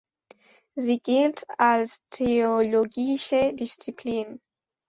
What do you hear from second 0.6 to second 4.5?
Sie gilt als theologische Disziplin.